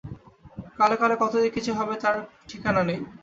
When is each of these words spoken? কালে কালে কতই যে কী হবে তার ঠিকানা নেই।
কালে 0.79 0.95
কালে 1.01 1.15
কতই 1.21 1.41
যে 1.43 1.49
কী 1.55 1.61
হবে 1.79 1.93
তার 2.03 2.15
ঠিকানা 2.49 2.81
নেই। 2.83 2.99